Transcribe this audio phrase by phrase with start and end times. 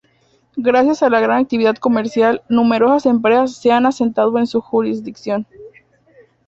[0.55, 5.45] Gracias a la gran actividad comercial, numerosas empresas se han asentado en su jurisdicción.